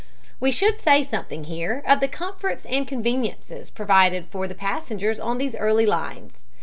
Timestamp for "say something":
0.79-1.43